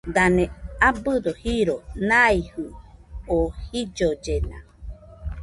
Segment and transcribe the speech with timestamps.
[0.15, 0.43] Dane
[0.87, 1.75] abɨdo jiro
[2.09, 2.63] naijɨ
[3.35, 4.57] oo jillollena.